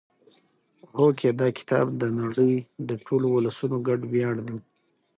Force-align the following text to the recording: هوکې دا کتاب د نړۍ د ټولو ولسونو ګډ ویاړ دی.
هوکې 0.95 1.29
دا 1.39 1.47
کتاب 1.57 1.85
د 2.01 2.03
نړۍ 2.19 2.53
د 2.89 2.91
ټولو 3.05 3.27
ولسونو 3.35 3.77
ګډ 3.87 3.99
ویاړ 4.11 4.35
دی. 4.47 4.57